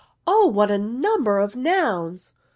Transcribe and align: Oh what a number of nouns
Oh 0.25 0.47
what 0.47 0.71
a 0.71 0.79
number 0.79 1.37
of 1.37 1.55
nouns 1.55 2.33